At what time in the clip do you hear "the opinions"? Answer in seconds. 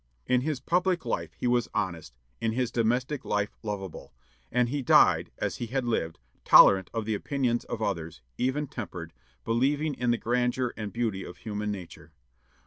7.05-7.65